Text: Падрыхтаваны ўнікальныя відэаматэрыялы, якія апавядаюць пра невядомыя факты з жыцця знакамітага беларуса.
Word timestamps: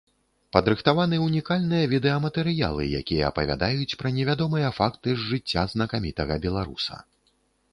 Падрыхтаваны 0.55 1.17
ўнікальныя 1.25 1.89
відэаматэрыялы, 1.91 2.87
якія 3.01 3.29
апавядаюць 3.33 3.97
пра 4.01 4.13
невядомыя 4.17 4.73
факты 4.79 5.09
з 5.17 5.21
жыцця 5.33 5.67
знакамітага 5.75 6.41
беларуса. 6.49 6.95